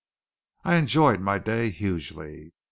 I 0.63 0.77
enjoyed 0.77 1.19
my 1.21 1.37
day 1.37 1.69
hugely. 1.69 2.53